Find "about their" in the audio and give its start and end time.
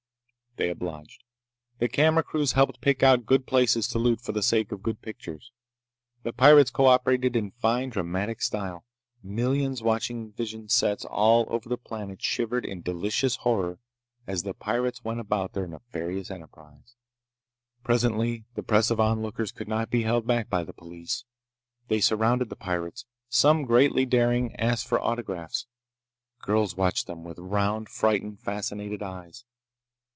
15.21-15.67